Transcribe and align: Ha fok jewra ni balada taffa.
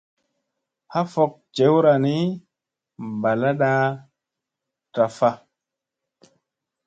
Ha 0.93 1.01
fok 1.15 1.33
jewra 1.57 1.91
ni 2.05 2.15
balada 3.21 3.71
taffa. 4.93 5.29